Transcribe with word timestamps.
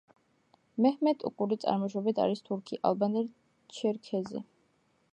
მეჰმეთ 0.85 1.25
ოკური 1.29 1.59
წარმოშობით 1.65 2.23
არის 2.25 2.43
თურქი, 2.49 2.83
ალბანელი, 2.91 3.33
ჩერქეზი. 3.81 4.47